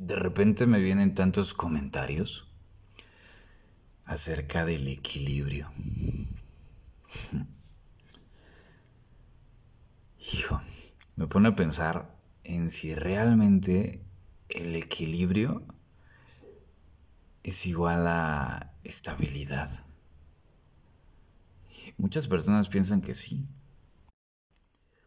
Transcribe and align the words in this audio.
de 0.00 0.16
repente 0.16 0.66
me 0.66 0.80
vienen 0.80 1.14
tantos 1.14 1.52
comentarios 1.52 2.48
acerca 4.06 4.64
del 4.64 4.88
equilibrio. 4.88 5.70
Hijo, 10.32 10.62
me 11.16 11.26
pone 11.26 11.50
a 11.50 11.54
pensar 11.54 12.16
en 12.44 12.70
si 12.70 12.94
realmente 12.94 14.02
el 14.48 14.74
equilibrio 14.74 15.66
es 17.42 17.66
igual 17.66 18.06
a 18.06 18.72
estabilidad. 18.84 19.84
Muchas 21.98 22.26
personas 22.26 22.70
piensan 22.70 23.02
que 23.02 23.14
sí. 23.14 23.46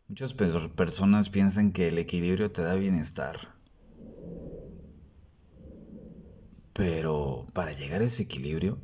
Muchas 0.07 0.35
personas 0.35 1.31
piensan 1.31 1.71
que 1.71 1.87
el 1.87 1.97
equilibrio 1.97 2.51
te 2.51 2.61
da 2.61 2.75
bienestar. 2.75 3.62
Pero 6.73 7.45
para 7.53 7.73
llegar 7.73 8.01
a 8.01 8.05
ese 8.05 8.23
equilibrio, 8.23 8.79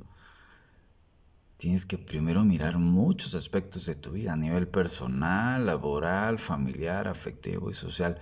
tienes 1.60 1.86
que 1.86 1.98
primero 1.98 2.46
mirar 2.46 2.78
muchos 2.78 3.36
aspectos 3.36 3.86
de 3.86 3.96
tu 3.96 4.12
vida 4.12 4.32
a 4.32 4.38
nivel 4.38 4.68
personal, 4.70 5.66
laboral, 5.66 6.40
familiar, 6.40 7.10
afectivo 7.10 7.70
y 7.70 7.74
social. 7.74 8.18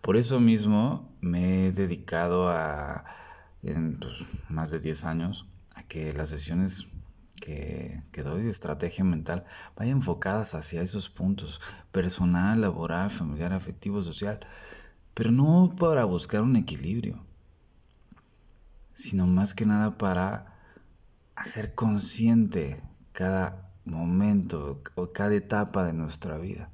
Por 0.00 0.16
eso 0.16 0.40
mismo 0.40 1.14
me 1.20 1.68
he 1.68 1.72
dedicado 1.72 2.48
a, 2.48 3.04
en 3.62 4.00
más 4.48 4.70
de 4.72 4.80
10 4.80 5.04
años, 5.04 5.46
a 5.76 5.84
que 5.84 6.12
las 6.14 6.30
sesiones 6.30 6.88
que, 7.40 8.02
que, 8.10 8.22
doy 8.22 8.42
de 8.42 8.50
estrategia 8.50 9.04
mental 9.04 9.44
vayan 9.76 9.98
enfocadas 9.98 10.54
hacia 10.54 10.82
esos 10.82 11.08
puntos, 11.08 11.60
personal, 11.92 12.60
laboral, 12.60 13.10
familiar, 13.10 13.52
afectivo, 13.52 14.02
social, 14.02 14.40
pero 15.14 15.30
no 15.30 15.72
para 15.78 16.04
buscar 16.06 16.42
un 16.42 16.56
equilibrio, 16.56 17.24
sino 18.92 19.26
más 19.26 19.54
que 19.54 19.66
nada 19.66 19.96
para 19.98 20.58
hacer 21.36 21.74
consciente 21.74 22.82
cada 23.12 23.70
momento 23.84 24.82
o 24.94 25.12
cada 25.12 25.34
etapa 25.34 25.84
de 25.84 25.92
nuestra 25.92 26.38
vida. 26.38 26.70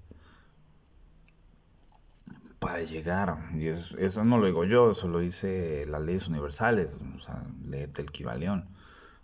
Para 2.59 2.83
llegar, 2.83 3.39
y 3.55 3.69
eso, 3.69 4.25
no 4.25 4.39
lo 4.39 4.47
digo 4.47 4.65
yo, 4.65 4.91
eso 4.91 5.09
lo 5.09 5.21
dice 5.21 5.85
las 5.87 6.03
leyes 6.03 6.27
universales, 6.27 6.99
o 7.15 7.21
sea, 7.21 7.47
léete 7.65 8.03
el 8.03 8.11
Kibalión, 8.11 8.69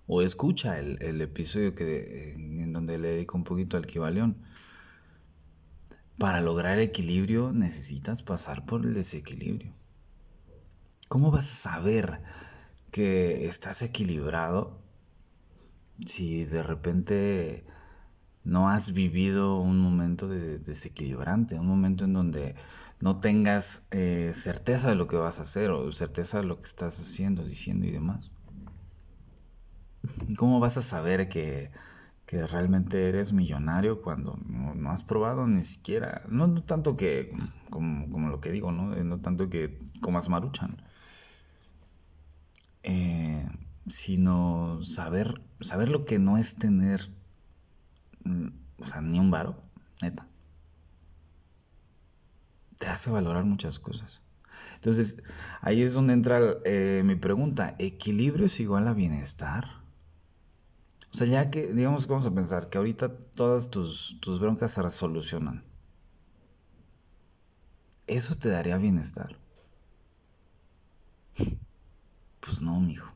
o 0.06 0.22
escucha 0.22 0.78
el, 0.78 1.20
episodio 1.20 1.74
que, 1.74 2.34
en 2.34 2.72
donde 2.72 2.98
le 2.98 3.08
dedico 3.08 3.36
un 3.36 3.44
poquito 3.44 3.76
al 3.76 3.86
Kibalión. 3.86 4.36
Para 6.18 6.40
lograr 6.40 6.78
equilibrio 6.78 7.52
necesitas 7.52 8.22
pasar 8.22 8.64
por 8.64 8.84
el 8.84 8.94
desequilibrio. 8.94 9.72
¿Cómo 11.08 11.30
vas 11.30 11.50
a 11.50 11.70
saber 11.70 12.20
que 12.92 13.46
estás 13.46 13.82
equilibrado 13.82 14.78
si 16.06 16.44
de 16.44 16.62
repente 16.62 17.64
no 18.44 18.68
has 18.68 18.92
vivido 18.92 19.58
un 19.58 19.80
momento 19.80 20.28
de 20.28 20.58
desequilibrante, 20.58 21.58
un 21.58 21.66
momento 21.66 22.04
en 22.04 22.12
donde 22.12 22.54
no 23.00 23.16
tengas 23.16 23.86
eh, 23.90 24.32
certeza 24.34 24.90
de 24.90 24.96
lo 24.96 25.08
que 25.08 25.16
vas 25.16 25.38
a 25.38 25.42
hacer 25.42 25.70
o 25.70 25.90
certeza 25.90 26.38
de 26.38 26.44
lo 26.44 26.58
que 26.58 26.66
estás 26.66 27.00
haciendo, 27.00 27.42
diciendo 27.44 27.86
y 27.86 27.90
demás. 27.90 28.30
¿Cómo 30.36 30.60
vas 30.60 30.76
a 30.76 30.82
saber 30.82 31.28
que, 31.28 31.70
realmente 32.48 33.10
eres 33.10 33.34
millonario 33.34 34.00
cuando 34.00 34.38
no, 34.46 34.90
has 34.90 35.04
probado 35.04 35.46
ni 35.46 35.62
siquiera, 35.62 36.22
no, 36.30 36.62
tanto 36.62 36.96
que, 36.96 37.30
como, 37.68 38.30
lo 38.30 38.40
que 38.40 38.50
digo, 38.50 38.72
¿no? 38.72 38.96
no 38.96 39.20
tanto 39.20 39.50
que 39.50 39.78
comas 40.00 40.30
maruchan, 40.30 40.82
eh, 42.82 43.48
sino 43.86 44.82
saber, 44.82 45.40
saber 45.60 45.88
lo 45.88 46.04
que 46.04 46.18
no 46.18 46.38
es 46.38 46.56
tener, 46.56 47.10
mm, 48.24 48.48
o 48.78 48.84
sea, 48.84 49.00
ni 49.00 49.18
un 49.18 49.30
varo, 49.30 49.62
neta. 50.00 50.28
Te 52.78 52.86
hace 52.88 53.10
valorar 53.10 53.44
muchas 53.44 53.78
cosas. 53.78 54.20
Entonces, 54.74 55.22
ahí 55.60 55.82
es 55.82 55.94
donde 55.94 56.12
entra 56.12 56.40
eh, 56.64 57.02
mi 57.04 57.14
pregunta, 57.14 57.76
¿equilibrio 57.78 58.46
es 58.46 58.58
igual 58.60 58.88
a 58.88 58.94
bienestar? 58.94 59.64
O 61.12 61.16
sea, 61.16 61.26
ya 61.26 61.50
que, 61.50 61.72
digamos 61.72 62.06
vamos 62.06 62.26
a 62.26 62.34
pensar 62.34 62.68
que 62.68 62.78
ahorita 62.78 63.16
todas 63.36 63.70
tus, 63.70 64.18
tus 64.20 64.40
broncas 64.40 64.72
se 64.72 64.82
resolucionan. 64.82 65.62
¿Eso 68.06 68.36
te 68.36 68.48
daría 68.48 68.76
bienestar? 68.78 69.36
Pues 72.42 72.60
no, 72.60 72.80
mijo. 72.80 73.10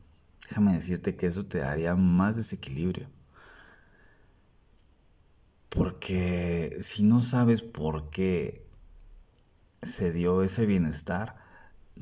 Déjame 0.49 0.75
decirte 0.75 1.17
que 1.17 1.27
eso 1.27 1.47
te 1.47 1.59
daría 1.59 1.97
más 1.97 2.37
desequilibrio. 2.37 3.09
Porque 5.69 6.79
si 6.81 7.03
no 7.03 7.21
sabes 7.21 7.61
por 7.63 8.09
qué 8.11 8.65
se 9.83 10.13
dio 10.13 10.43
ese 10.43 10.65
bienestar, 10.65 11.37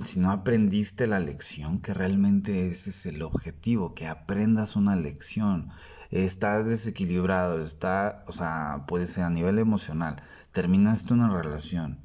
si 0.00 0.20
no 0.20 0.30
aprendiste 0.30 1.06
la 1.06 1.18
lección, 1.18 1.80
que 1.80 1.94
realmente 1.94 2.68
ese 2.68 2.90
es 2.90 3.06
el 3.06 3.22
objetivo, 3.22 3.94
que 3.94 4.06
aprendas 4.06 4.76
una 4.76 4.94
lección, 4.94 5.70
estás 6.10 6.66
desequilibrado, 6.66 7.62
está, 7.62 8.24
o 8.26 8.32
sea, 8.32 8.84
puede 8.86 9.06
ser 9.06 9.24
a 9.24 9.30
nivel 9.30 9.58
emocional, 9.58 10.22
terminaste 10.52 11.14
una 11.14 11.30
relación 11.30 12.00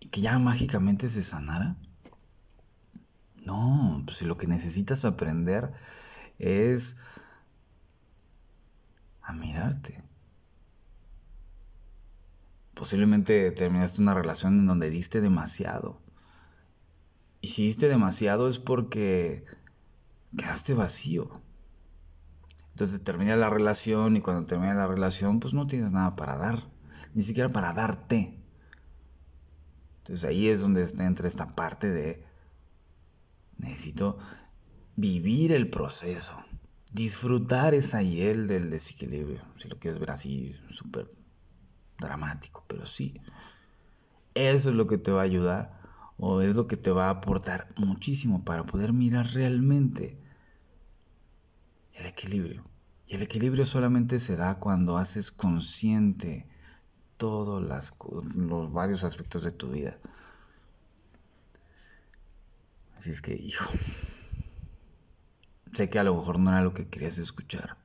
y 0.00 0.08
que 0.08 0.20
ya 0.20 0.38
mágicamente 0.38 1.08
se 1.08 1.22
sanara, 1.22 1.76
no, 3.44 4.02
pues 4.04 4.22
lo 4.22 4.36
que 4.36 4.46
necesitas 4.46 5.04
aprender 5.04 5.72
es 6.38 6.96
a 9.22 9.32
mirarte. 9.32 10.02
Posiblemente 12.74 13.50
terminaste 13.50 14.00
una 14.00 14.14
relación 14.14 14.60
en 14.60 14.66
donde 14.66 14.90
diste 14.90 15.20
demasiado. 15.20 16.00
Y 17.40 17.48
si 17.48 17.66
diste 17.66 17.88
demasiado 17.88 18.48
es 18.48 18.58
porque 18.58 19.44
quedaste 20.36 20.74
vacío. 20.74 21.40
Entonces 22.70 23.02
termina 23.02 23.34
la 23.34 23.50
relación 23.50 24.16
y 24.16 24.20
cuando 24.20 24.46
termina 24.46 24.74
la 24.74 24.86
relación 24.86 25.40
pues 25.40 25.54
no 25.54 25.66
tienes 25.66 25.90
nada 25.90 26.12
para 26.12 26.36
dar. 26.36 26.58
Ni 27.14 27.22
siquiera 27.22 27.48
para 27.48 27.72
darte. 27.72 28.40
Entonces 29.98 30.24
ahí 30.24 30.48
es 30.48 30.60
donde 30.60 30.88
entra 30.98 31.26
esta 31.26 31.46
parte 31.46 31.88
de 31.88 32.27
Necesito 33.58 34.18
vivir 34.96 35.52
el 35.52 35.70
proceso, 35.70 36.42
disfrutar 36.92 37.74
esa 37.74 38.02
hiel 38.02 38.46
del 38.46 38.70
desequilibrio, 38.70 39.42
si 39.56 39.68
lo 39.68 39.78
quieres 39.78 40.00
ver 40.00 40.10
así 40.10 40.54
súper 40.70 41.08
dramático, 41.98 42.64
pero 42.66 42.86
sí, 42.86 43.20
eso 44.34 44.70
es 44.70 44.74
lo 44.74 44.86
que 44.86 44.98
te 44.98 45.10
va 45.10 45.20
a 45.20 45.24
ayudar 45.24 45.78
o 46.16 46.40
es 46.40 46.56
lo 46.56 46.66
que 46.66 46.76
te 46.76 46.90
va 46.90 47.06
a 47.06 47.10
aportar 47.10 47.72
muchísimo 47.76 48.44
para 48.44 48.64
poder 48.64 48.92
mirar 48.92 49.26
realmente 49.32 50.18
el 51.94 52.06
equilibrio. 52.06 52.64
Y 53.06 53.14
el 53.14 53.22
equilibrio 53.22 53.64
solamente 53.64 54.18
se 54.18 54.36
da 54.36 54.58
cuando 54.58 54.96
haces 54.96 55.30
consciente 55.32 56.46
todos 57.16 57.62
los 57.62 58.72
varios 58.72 59.02
aspectos 59.04 59.42
de 59.42 59.52
tu 59.52 59.70
vida. 59.70 59.98
Así 62.98 63.10
es 63.10 63.22
que, 63.22 63.32
hijo, 63.32 63.72
sé 65.72 65.88
que 65.88 66.00
a 66.00 66.02
lo 66.02 66.16
mejor 66.16 66.40
no 66.40 66.50
era 66.50 66.62
lo 66.62 66.74
que 66.74 66.88
querías 66.88 67.18
escuchar. 67.18 67.76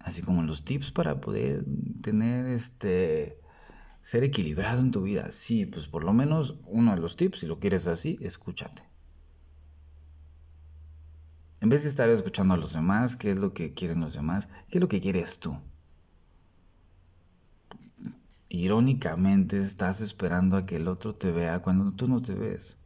Así 0.00 0.22
como 0.22 0.42
los 0.42 0.64
tips 0.64 0.90
para 0.90 1.20
poder 1.20 1.64
tener 2.02 2.46
este 2.46 3.38
ser 4.02 4.24
equilibrado 4.24 4.80
en 4.80 4.90
tu 4.90 5.02
vida. 5.02 5.30
Sí, 5.30 5.66
pues 5.66 5.86
por 5.86 6.02
lo 6.02 6.12
menos 6.12 6.56
uno 6.66 6.96
de 6.96 7.00
los 7.00 7.16
tips, 7.16 7.38
si 7.38 7.46
lo 7.46 7.60
quieres 7.60 7.86
así, 7.86 8.18
escúchate. 8.20 8.82
En 11.60 11.68
vez 11.68 11.84
de 11.84 11.90
estar 11.90 12.10
escuchando 12.10 12.54
a 12.54 12.56
los 12.56 12.72
demás, 12.72 13.14
qué 13.14 13.30
es 13.30 13.38
lo 13.38 13.54
que 13.54 13.72
quieren 13.72 14.00
los 14.00 14.14
demás, 14.14 14.48
qué 14.68 14.78
es 14.78 14.80
lo 14.80 14.88
que 14.88 15.00
quieres 15.00 15.38
tú. 15.38 15.56
Irónicamente 18.48 19.58
estás 19.58 20.00
esperando 20.00 20.56
a 20.56 20.66
que 20.66 20.74
el 20.76 20.88
otro 20.88 21.14
te 21.14 21.30
vea 21.30 21.62
cuando 21.62 21.92
tú 21.92 22.08
no 22.08 22.20
te 22.20 22.34
ves. 22.34 22.76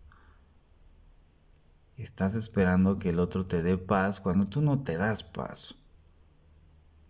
Estás 1.98 2.36
esperando 2.36 2.96
que 2.96 3.08
el 3.10 3.18
otro 3.18 3.46
te 3.46 3.62
dé 3.64 3.76
paz 3.76 4.20
cuando 4.20 4.46
tú 4.46 4.62
no 4.62 4.82
te 4.82 4.96
das 4.96 5.24
paz. 5.24 5.74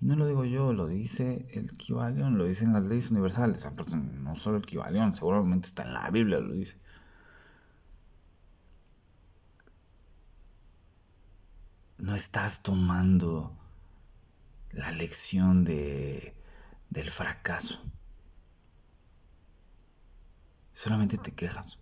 No 0.01 0.17
lo 0.17 0.27
digo 0.27 0.47
yo, 0.47 0.73
lo 0.73 0.87
dice 0.87 1.47
el 1.53 1.73
Kibalión, 1.73 2.39
lo 2.39 2.45
dicen 2.45 2.73
las 2.73 2.85
leyes 2.85 3.11
universales. 3.11 3.69
No 4.23 4.35
solo 4.35 4.57
el 4.57 4.65
Kibalión, 4.67 5.15
seguramente 5.15 5.69
está 5.69 5.83
en 5.83 5.93
la 5.93 6.11
Biblia, 6.11 6.39
lo 6.39 6.55
dice. 6.55 6.79
No 11.99 12.15
estás 12.15 12.63
tomando 12.63 13.53
la 14.71 14.91
lección 14.93 15.65
de, 15.65 16.35
del 16.89 17.11
fracaso. 17.11 17.83
Solamente 20.73 21.19
te 21.19 21.33
quejas. 21.33 21.79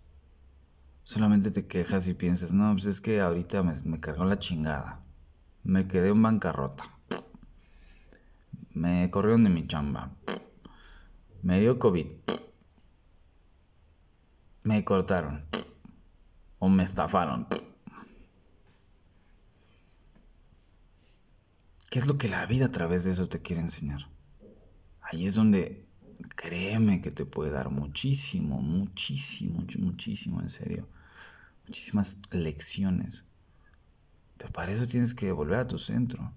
Solamente 1.07 1.51
te 1.51 1.65
quejas 1.65 2.09
y 2.09 2.15
piensas, 2.15 2.53
no, 2.53 2.73
pues 2.73 2.85
es 2.85 2.99
que 2.99 3.21
ahorita 3.21 3.63
me, 3.63 3.97
cargó 3.97 4.25
la 4.25 4.39
chingada. 4.39 5.05
Me 5.63 5.87
quedé 5.87 6.09
en 6.09 6.21
bancarrota. 6.21 6.83
Me 8.73 9.09
corrieron 9.09 9.45
de 9.45 9.49
mi 9.49 9.65
chamba. 9.65 10.11
Me 11.43 11.61
dio 11.61 11.79
COVID. 11.79 12.11
Me 14.63 14.83
cortaron. 14.83 15.45
O 16.59 16.67
me 16.67 16.83
estafaron. 16.83 17.47
¿Qué 21.89 21.99
es 21.99 22.07
lo 22.07 22.17
que 22.17 22.27
la 22.27 22.45
vida 22.47 22.65
a 22.65 22.71
través 22.71 23.05
de 23.05 23.11
eso 23.11 23.29
te 23.29 23.41
quiere 23.41 23.61
enseñar? 23.61 24.09
Ahí 24.99 25.25
es 25.25 25.35
donde 25.35 25.87
créeme 26.35 27.01
que 27.01 27.11
te 27.11 27.25
puede 27.25 27.51
dar 27.51 27.69
muchísimo, 27.69 28.61
muchísimo, 28.61 29.63
muchísimo, 29.79 30.41
en 30.41 30.49
serio. 30.49 30.96
Muchísimas 31.67 32.17
lecciones. 32.31 33.25
Pero 34.37 34.51
para 34.53 34.71
eso 34.71 34.87
tienes 34.87 35.13
que 35.13 35.31
volver 35.31 35.59
a 35.59 35.67
tu 35.67 35.77
centro. 35.77 36.33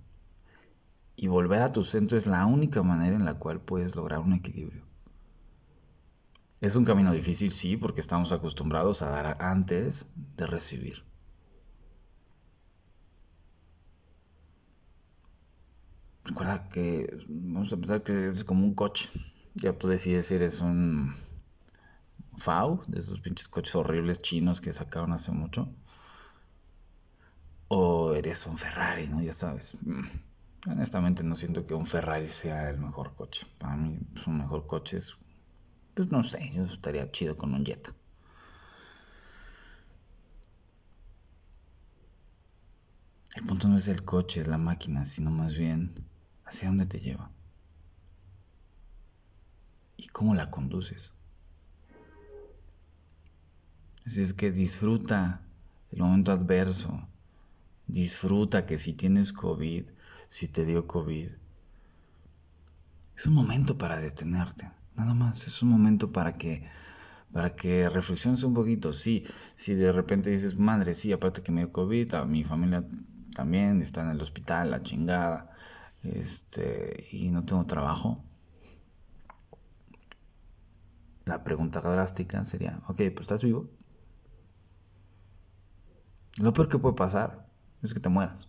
Y 1.16 1.28
volver 1.28 1.62
a 1.62 1.72
tu 1.72 1.84
centro 1.84 2.18
es 2.18 2.26
la 2.26 2.46
única 2.46 2.82
manera 2.82 3.16
en 3.16 3.24
la 3.24 3.34
cual 3.34 3.60
puedes 3.60 3.94
lograr 3.94 4.20
un 4.20 4.32
equilibrio. 4.32 4.84
Es 6.60 6.76
un 6.76 6.84
camino 6.84 7.12
difícil, 7.12 7.50
sí, 7.50 7.76
porque 7.76 8.00
estamos 8.00 8.32
acostumbrados 8.32 9.02
a 9.02 9.10
dar 9.10 9.36
antes 9.40 10.06
de 10.36 10.46
recibir. 10.46 11.04
Recuerda 16.24 16.68
que 16.68 17.18
vamos 17.28 17.72
a 17.72 17.76
pensar 17.76 18.02
que 18.02 18.28
es 18.28 18.44
como 18.44 18.64
un 18.64 18.74
coche. 18.74 19.08
Ya 19.54 19.72
tú 19.72 19.88
decides 19.88 20.26
si 20.26 20.34
eres 20.34 20.60
un 20.60 21.14
FAU, 22.40 22.82
de 22.86 22.98
esos 23.00 23.20
pinches 23.20 23.48
coches 23.48 23.74
horribles 23.74 24.20
chinos 24.20 24.60
que 24.60 24.72
sacaron 24.72 25.12
hace 25.12 25.32
mucho. 25.32 25.68
O 27.68 28.14
eres 28.14 28.46
un 28.46 28.58
Ferrari, 28.58 29.06
¿no? 29.08 29.22
Ya 29.22 29.32
sabes. 29.32 29.78
Mm. 29.82 30.06
Honestamente 30.70 31.22
no 31.24 31.34
siento 31.34 31.66
que 31.66 31.74
un 31.74 31.86
Ferrari 31.86 32.26
sea 32.26 32.70
el 32.70 32.78
mejor 32.78 33.14
coche. 33.14 33.46
Para 33.58 33.76
mí 33.76 33.98
pues, 34.12 34.26
un 34.26 34.38
mejor 34.38 34.66
coche 34.66 34.96
es... 34.98 35.16
Pues 35.94 36.10
no 36.10 36.22
sé, 36.22 36.50
yo 36.54 36.64
estaría 36.64 37.10
chido 37.10 37.36
con 37.36 37.54
un 37.54 37.64
Jetta. 37.64 37.94
El 43.36 43.44
punto 43.46 43.68
no 43.68 43.76
es 43.76 43.88
el 43.88 44.04
coche, 44.04 44.40
es 44.40 44.48
la 44.48 44.58
máquina, 44.58 45.04
sino 45.04 45.30
más 45.30 45.56
bien 45.56 45.94
hacia 46.44 46.68
dónde 46.68 46.86
te 46.86 47.00
lleva 47.00 47.30
y 50.00 50.08
cómo 50.08 50.34
la 50.34 50.50
conduces. 50.50 51.12
Así 54.10 54.22
es 54.22 54.34
que 54.34 54.50
disfruta 54.50 55.40
el 55.92 56.00
momento 56.00 56.32
adverso. 56.32 57.00
Disfruta 57.86 58.66
que 58.66 58.76
si 58.76 58.92
tienes 58.92 59.32
COVID, 59.32 59.84
si 60.28 60.48
te 60.48 60.64
dio 60.64 60.88
COVID, 60.88 61.28
es 63.14 63.26
un 63.26 63.34
momento 63.34 63.78
para 63.78 64.00
detenerte. 64.00 64.68
Nada 64.96 65.14
más, 65.14 65.46
es 65.46 65.62
un 65.62 65.68
momento 65.68 66.10
para 66.10 66.32
que 66.32 66.64
para 67.32 67.54
que 67.54 67.88
reflexiones 67.88 68.42
un 68.42 68.52
poquito. 68.52 68.92
Sí, 68.92 69.22
si 69.54 69.74
de 69.74 69.92
repente 69.92 70.30
dices, 70.30 70.58
madre, 70.58 70.96
sí, 70.96 71.12
aparte 71.12 71.44
que 71.44 71.52
me 71.52 71.60
dio 71.60 71.72
COVID, 71.72 72.14
a 72.14 72.24
mi 72.24 72.42
familia 72.42 72.84
también 73.36 73.80
está 73.80 74.00
en 74.02 74.10
el 74.10 74.20
hospital, 74.20 74.72
la 74.72 74.82
chingada, 74.82 75.52
este, 76.02 77.06
y 77.12 77.30
no 77.30 77.44
tengo 77.44 77.64
trabajo. 77.64 78.24
La 81.26 81.44
pregunta 81.44 81.80
drástica 81.80 82.44
sería, 82.44 82.82
ok, 82.88 82.96
pero 82.96 83.20
estás 83.20 83.44
vivo. 83.44 83.70
Lo 86.40 86.54
peor 86.54 86.70
que 86.70 86.78
puede 86.78 86.94
pasar 86.94 87.46
es 87.82 87.92
que 87.92 88.00
te 88.00 88.08
mueras. 88.08 88.48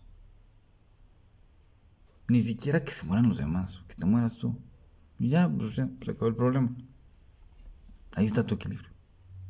Ni 2.30 2.40
siquiera 2.40 2.82
que 2.82 2.92
se 2.92 3.06
mueran 3.06 3.28
los 3.28 3.38
demás, 3.38 3.84
que 3.90 3.96
te 3.96 4.06
mueras 4.06 4.38
tú. 4.38 4.58
Y 5.20 5.28
ya, 5.28 5.50
pues 5.50 5.76
se 5.76 5.82
acabó 5.82 6.28
el 6.28 6.36
problema. 6.38 6.74
Ahí 8.14 8.26
está 8.26 8.46
tu 8.46 8.56
equilibrio. 8.56 8.90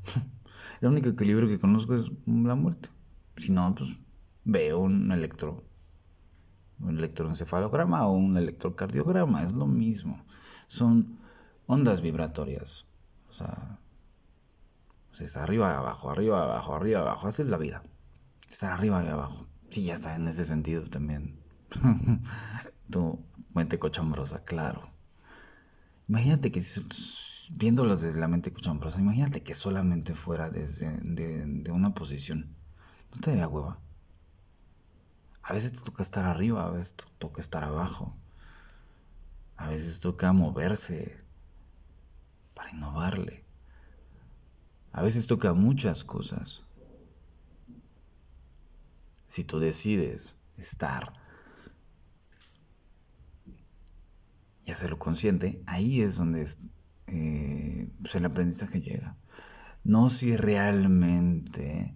el 0.82 0.88
único 0.88 1.10
equilibrio 1.10 1.48
que 1.48 1.60
conozco 1.60 1.94
es 1.94 2.12
la 2.26 2.56
muerte. 2.56 2.90
Si 3.36 3.52
no, 3.52 3.76
pues 3.76 4.00
veo 4.44 4.80
un 4.80 5.12
electro, 5.12 5.64
un 6.80 6.98
electroencefalograma 6.98 8.08
o 8.08 8.14
un 8.14 8.38
electrocardiograma, 8.38 9.44
es 9.44 9.52
lo 9.52 9.68
mismo. 9.68 10.26
Son 10.66 11.16
ondas 11.68 12.02
vibratorias. 12.02 12.88
O 13.30 13.34
sea, 13.34 13.80
pues 15.10 15.22
es 15.22 15.38
arriba, 15.38 15.78
abajo, 15.78 16.10
arriba, 16.10 16.44
abajo, 16.44 16.74
arriba, 16.74 17.02
abajo. 17.02 17.28
Así 17.28 17.44
es 17.44 17.48
la 17.48 17.58
vida. 17.58 17.84
Estar 18.51 18.74
arriba 18.74 19.01
y 19.01 19.07
abajo. 19.07 19.48
Sí, 19.69 19.86
ya 19.86 19.94
está 19.94 20.13
en 20.13 20.27
ese 20.27 20.44
sentido 20.44 20.83
también. 20.83 21.39
tu 22.89 23.24
mente 23.56 23.80
cochambrosa, 23.80 24.44
claro. 24.44 24.92
Imagínate 26.09 26.51
que 26.51 26.62
viéndolo 27.51 27.95
desde 27.95 28.19
la 28.19 28.27
mente 28.27 28.51
cochambrosa, 28.51 29.00
imagínate 29.00 29.42
que 29.42 29.56
solamente 29.56 30.15
fuera 30.15 30.50
desde 30.50 30.89
de, 31.01 31.71
una 31.71 31.94
posición. 31.94 32.53
¿No 33.15 33.21
te 33.21 33.30
daría 33.30 33.48
hueva? 33.48 33.80
A 35.44 35.54
veces 35.54 35.71
te 35.71 35.81
toca 35.83 36.04
estar 36.04 36.25
arriba, 36.25 36.65
a 36.65 36.71
veces 36.71 36.97
toca 37.19 37.42
estar 37.42 37.63
abajo. 37.63 38.13
A 39.56 39.69
veces 39.69 40.01
toca 40.01 40.33
moverse 40.33 41.24
para 42.54 42.71
innovarle. 42.71 43.45
A 44.92 45.01
veces 45.01 45.27
toca 45.27 45.54
muchas 45.54 46.04
cosas 46.04 46.65
si 49.31 49.45
tú 49.45 49.60
decides 49.60 50.36
estar 50.57 51.13
y 54.66 54.72
hacerlo 54.72 55.00
consciente, 55.00 55.63
ahí 55.68 56.01
es 56.01 56.18
donde 56.18 56.45
eh, 57.07 57.89
pues, 58.01 58.13
el 58.16 58.25
aprendizaje 58.25 58.81
llega. 58.81 59.16
No 59.86 60.10
si 60.10 60.36
realmente 60.36 61.95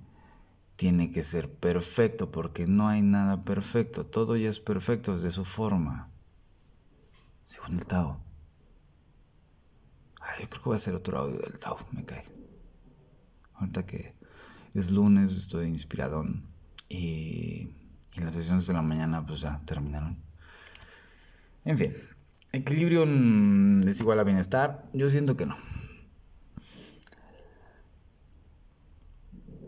tiene 0.77 1.11
que 1.11 1.23
ser 1.23 1.53
perfecto, 1.53 2.31
porque 2.31 2.67
no 2.67 2.87
hay 2.87 3.01
nada 3.01 3.41
perfecto, 3.43 4.05
todo 4.05 4.37
ya 4.37 4.47
es 4.47 4.61
perfecto 4.61 5.17
desde 5.17 5.31
su 5.31 5.43
forma, 5.43 6.09
según 7.43 7.79
el 7.79 7.85
Tao. 7.85 8.23
yo 10.39 10.47
creo 10.47 10.63
que 10.63 10.69
voy 10.69 10.75
a 10.75 10.77
hacer 10.77 10.95
otro 10.95 11.17
audio 11.17 11.39
del 11.39 11.59
Tao, 11.59 11.85
me 11.91 12.05
cae. 12.05 12.23
Ahorita 13.55 13.85
que 13.85 14.15
es 14.73 14.89
lunes, 14.89 15.33
estoy 15.33 15.67
inspiradón. 15.67 16.54
Y, 16.89 17.71
las 18.17 18.33
sesiones 18.33 18.65
de 18.67 18.73
la 18.73 18.81
mañana 18.81 19.25
pues 19.25 19.41
ya 19.41 19.61
terminaron. 19.65 20.17
En 21.65 21.77
fin, 21.77 21.93
equilibrio 22.53 23.03
es 23.87 23.99
igual 23.99 24.19
a 24.19 24.23
bienestar. 24.23 24.85
Yo 24.93 25.09
siento 25.09 25.35
que 25.35 25.45
no. 25.45 25.55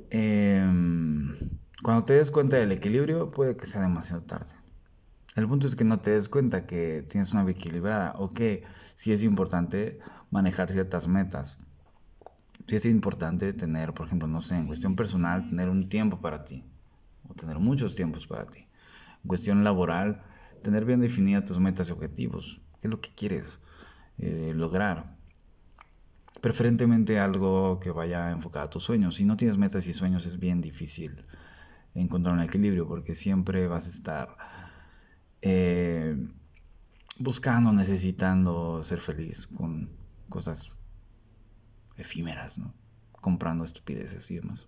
Em, 0.10 1.36
cuando 1.84 2.06
te 2.06 2.14
des 2.14 2.32
cuenta 2.32 2.58
del 2.58 2.72
equilibrio 2.72 3.28
puede 3.28 3.58
que 3.58 3.66
sea 3.66 3.82
demasiado 3.82 4.22
tarde. 4.24 4.56
El 5.36 5.48
punto 5.48 5.68
es 5.68 5.76
que 5.76 5.84
no 5.84 6.00
te 6.00 6.12
des 6.12 6.30
cuenta 6.30 6.66
que 6.66 7.04
tienes 7.04 7.34
una 7.34 7.44
vida 7.44 7.60
equilibrada 7.60 8.14
o 8.18 8.30
que 8.30 8.64
sí 8.96 9.12
es 9.12 9.24
importante 9.24 10.00
manejar 10.32 10.72
ciertas 10.72 11.08
metas. 11.08 11.60
Sí 12.68 12.78
es 12.78 12.86
importante 12.86 13.54
tener, 13.54 13.94
por 13.94 14.08
ejemplo, 14.08 14.28
no 14.28 14.42
sé, 14.42 14.56
en 14.56 14.68
cuestión 14.68 14.96
personal, 14.96 15.48
tener 15.50 15.70
un 15.70 15.90
tiempo 15.90 16.22
para 16.22 16.44
ti 16.44 16.64
o 17.30 17.34
tener 17.34 17.60
muchos 17.60 17.96
tiempos 17.96 18.28
para 18.28 18.46
ti. 18.46 18.60
En 19.24 19.28
cuestión 19.28 19.64
laboral, 19.64 20.24
tener 20.64 20.86
bien 20.86 21.02
definidas 21.02 21.46
tus 21.46 21.60
metas 21.60 21.90
y 21.90 21.92
objetivos. 21.92 22.62
¿Qué 22.80 22.88
es 22.88 22.92
lo 22.92 23.02
que 23.02 23.14
quieres 23.14 23.60
eh, 24.18 24.54
lograr? 24.56 25.16
Preferentemente 26.42 27.20
algo 27.20 27.80
que 27.80 27.92
vaya 27.92 28.32
enfocado 28.32 28.66
a 28.66 28.70
tus 28.70 28.84
sueños. 28.84 29.16
Si 29.16 29.26
no 29.26 29.38
tienes 29.38 29.58
metas 29.58 29.88
y 29.88 29.94
sueños 29.94 30.26
es 30.26 30.40
bien 30.40 30.62
difícil 30.62 31.26
encontrar 31.96 32.36
un 32.36 32.42
equilibrio 32.42 32.88
porque 32.88 33.16
siempre 33.16 33.68
vas 33.68 33.88
a 33.88 33.90
estar 33.90 34.38
eh, 35.42 36.16
buscando, 37.20 37.72
necesitando 37.72 38.84
ser 38.84 39.00
feliz 39.00 39.48
con 39.48 39.90
cosas 40.30 40.72
efímeras, 41.98 42.58
¿no? 42.58 42.74
Comprando 43.14 43.64
estupideces 43.64 44.30
y 44.30 44.36
demás. 44.36 44.68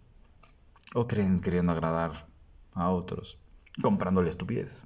O 0.96 1.06
creen, 1.06 1.40
queriendo 1.40 1.72
agradar 1.72 2.28
a 2.74 2.90
otros 2.90 3.40
comprándole 3.82 4.30
estupidez. 4.30 4.84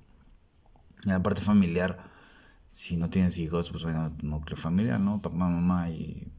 En 1.05 1.11
la 1.11 1.21
parte 1.21 1.41
familiar, 1.41 2.11
si 2.71 2.97
no 2.97 3.09
tienes 3.09 3.37
hijos, 3.37 3.71
pues 3.71 3.83
bueno, 3.83 4.15
núcleo 4.21 4.57
familiar, 4.57 4.99
¿no? 4.99 5.21
Papá, 5.21 5.35
mamá 5.35 5.89
y 5.89 6.31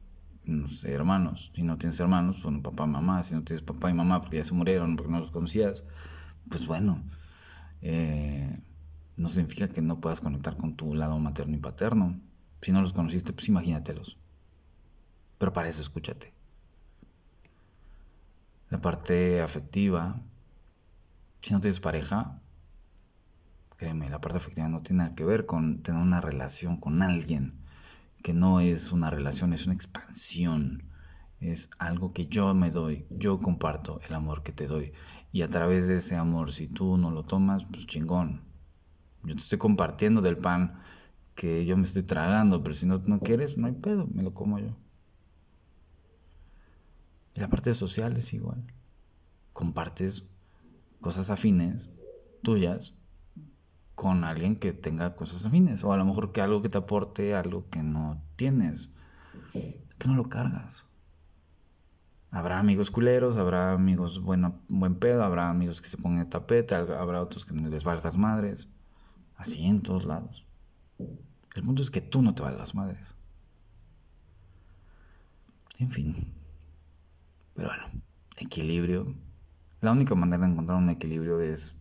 no 0.45 0.67
hermanos. 0.85 1.53
Si 1.55 1.63
no 1.63 1.79
tienes 1.79 1.99
hermanos, 2.01 2.43
bueno, 2.43 2.63
papá, 2.63 2.87
mamá. 2.87 3.23
Si 3.23 3.35
no 3.35 3.43
tienes 3.43 3.63
papá 3.63 3.91
y 3.91 3.95
mamá 3.95 4.21
porque 4.21 4.39
ya 4.39 4.45
se 4.45 4.55
murieron, 4.55 4.97
porque 4.97 5.13
no 5.13 5.21
los 5.21 5.31
conocías, 5.31 5.85
pues 6.49 6.67
bueno, 6.67 7.03
eh, 7.83 8.61
no 9.17 9.29
significa 9.29 9.69
que 9.69 9.83
no 9.83 10.01
puedas 10.01 10.21
conectar 10.21 10.57
con 10.57 10.77
tu 10.77 10.95
lado 10.95 11.19
materno 11.19 11.55
y 11.55 11.61
paterno. 11.61 12.21
Si 12.61 12.73
no 12.73 12.81
los 12.81 12.93
conociste, 12.93 13.33
pues 13.33 13.49
imagínatelos. 13.49 14.19
Pero 15.39 15.53
para 15.53 15.69
eso 15.69 15.83
escúchate. 15.83 16.33
La 18.71 18.81
parte 18.81 19.43
afectiva, 19.43 20.21
si 21.45 21.53
no 21.53 21.61
tienes 21.61 21.79
pareja, 21.79 22.41
créeme, 23.77 24.09
la 24.09 24.19
parte 24.19 24.39
afectiva 24.39 24.67
no 24.71 24.81
tiene 24.81 25.03
nada 25.03 25.15
que 25.15 25.27
ver 25.27 25.45
con 25.45 25.83
tener 25.83 26.01
una 26.01 26.23
relación 26.23 26.79
con 26.79 27.03
alguien, 27.03 27.61
que 28.23 28.33
no 28.33 28.61
es 28.61 28.93
una 28.93 29.11
relación, 29.11 29.53
es 29.53 29.67
una 29.67 29.75
expansión, 29.75 30.85
es 31.41 31.69
algo 31.79 32.15
que 32.15 32.29
yo 32.29 32.55
me 32.55 32.71
doy, 32.71 33.05
yo 33.11 33.41
comparto 33.41 34.01
el 34.09 34.15
amor 34.15 34.43
que 34.43 34.53
te 34.53 34.67
doy. 34.67 34.95
Y 35.33 35.43
a 35.43 35.51
través 35.51 35.87
de 35.87 35.99
ese 35.99 36.17
amor, 36.17 36.51
si 36.51 36.67
tú 36.67 36.97
no 36.97 37.11
lo 37.11 37.25
tomas, 37.25 37.65
pues 37.65 37.87
chingón. 37.87 38.41
Yo 39.23 39.35
te 39.35 39.43
estoy 39.43 39.59
compartiendo 39.59 40.23
del 40.23 40.39
pan 40.39 40.81
que 41.35 41.67
yo 41.67 41.77
me 41.77 41.83
estoy 41.83 42.05
tragando, 42.05 42.63
pero 42.63 42.75
si 42.75 42.87
no, 42.87 43.03
no 43.05 43.21
quieres, 43.21 43.59
no 43.59 43.67
hay 43.67 43.75
pedo, 43.75 44.07
me 44.07 44.23
lo 44.23 44.33
como 44.33 44.59
yo. 44.61 44.75
Y 47.35 47.41
la 47.41 47.49
parte 47.49 47.75
social 47.75 48.17
es 48.17 48.33
igual. 48.33 48.65
Compartes 49.53 50.31
cosas 51.04 51.28
afines 51.28 51.90
tuyas 52.42 52.94
con 53.94 54.25
alguien 54.25 54.56
que 54.56 54.73
tenga 54.73 55.14
cosas 55.14 55.44
afines 55.44 55.84
o 55.84 55.92
a 55.92 55.99
lo 55.99 56.06
mejor 56.06 56.32
que 56.32 56.40
algo 56.40 56.62
que 56.62 56.70
te 56.70 56.78
aporte 56.78 57.34
algo 57.34 57.68
que 57.68 57.82
no 57.82 58.23
tienes 58.37 58.88
que 59.52 60.08
no 60.08 60.14
lo 60.14 60.30
cargas. 60.30 60.87
Habrá 62.30 62.58
amigos 62.58 62.90
culeros 62.90 63.37
habrá 63.37 63.73
amigos 63.73 64.23
bueno, 64.23 64.62
buen 64.68 64.94
pedo 64.94 65.23
habrá 65.25 65.50
amigos 65.50 65.82
que 65.82 65.88
se 65.88 65.99
pongan 65.99 66.25
de 66.25 66.30
tapete 66.30 66.75
habrá 66.75 67.20
otros 67.20 67.44
que 67.44 67.54
les 67.54 67.84
valgas 67.84 68.16
madres. 68.16 68.68
Así 69.37 69.66
en 69.66 69.82
todos 69.82 70.06
lados. 70.06 70.46
El 70.99 71.62
punto 71.62 71.82
es 71.82 71.90
que 71.90 72.00
tú 72.00 72.23
no 72.23 72.34
te 72.34 72.40
valgas 72.40 72.75
madres. 72.75 73.14
En 75.78 75.90
fin. 75.90 76.32
Pero 77.54 77.68
bueno 77.68 78.04
equilibrio 78.37 79.14
la 79.85 79.93
única 79.93 80.14
manera 80.14 80.47
de 80.47 80.53
encontrar 80.53 80.79
un 80.79 80.88
equilibrio 80.88 81.41
es 81.41 81.76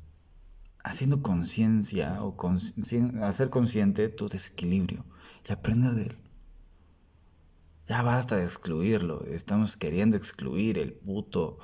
haciendo 0.83 1.21
conciencia 1.21 2.21
o 2.21 2.35
hacer 3.21 3.49
consciente 3.49 4.09
tu 4.09 4.27
desequilibrio 4.27 5.05
y 5.47 5.53
aprender 5.53 5.93
de 5.93 6.03
él. 6.03 6.17
Ya 7.87 8.01
basta 8.01 8.35
de 8.35 8.43
excluirlo. 8.43 9.25
Estamos 9.25 9.77
queriendo 9.77 10.17
excluir 10.17 10.77
el 10.77 10.93
puto, 10.93 11.59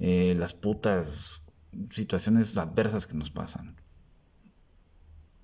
eh, 0.00 0.34
las 0.36 0.52
putas 0.52 1.42
situaciones 1.90 2.56
adversas 2.58 3.06
que 3.06 3.16
nos 3.16 3.30
pasan. 3.30 3.76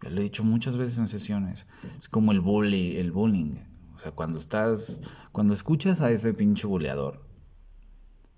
Ya 0.03 0.11
lo 0.11 0.21
he 0.21 0.25
dicho 0.25 0.43
muchas 0.43 0.77
veces 0.77 0.99
en 0.99 1.07
sesiones. 1.07 1.67
Es 1.97 2.09
como 2.09 2.33
el 2.33 2.41
bully, 2.41 2.97
el 2.97 3.13
bullying. 3.13 3.57
O 3.95 3.99
sea, 4.01 4.11
cuando 4.11 4.39
estás, 4.39 5.01
cuando 5.31 5.55
escuchas 5.55 6.01
a 6.01 6.11
ese 6.11 6.33
pinche 6.33 6.67
buleador, 6.67 7.25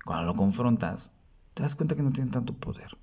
cuando 0.04 0.26
lo 0.26 0.34
confrontas, 0.34 1.10
te 1.56 1.62
das 1.62 1.74
cuenta 1.74 1.96
que 1.96 2.02
no 2.02 2.12
tiene 2.12 2.30
tanto 2.30 2.52
poder. 2.52 2.98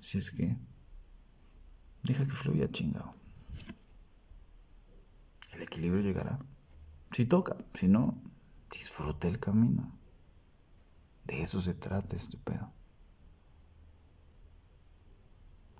Si 0.00 0.18
es 0.18 0.32
que 0.32 0.56
deja 2.02 2.24
que 2.24 2.32
fluya 2.32 2.68
chingado. 2.68 3.14
El 5.52 5.62
equilibrio 5.62 6.02
llegará. 6.02 6.40
Si 7.12 7.26
toca, 7.26 7.56
si 7.74 7.86
no, 7.86 8.20
disfruta 8.68 9.28
el 9.28 9.38
camino. 9.38 9.96
De 11.26 11.42
eso 11.42 11.60
se 11.60 11.74
trata 11.74 12.16
este 12.16 12.38
pedo. 12.38 12.72